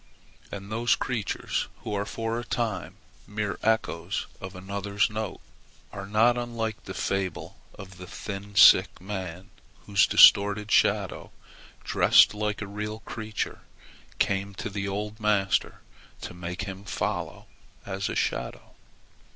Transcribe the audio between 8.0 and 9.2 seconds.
thin sick